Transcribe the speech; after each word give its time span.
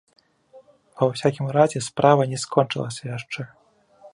Ва 1.01 1.09
ўсякім 1.11 1.51
разе 1.57 1.79
справа 1.89 2.27
не 2.33 2.41
скончылася 2.45 3.03
яшчэ. 3.17 3.41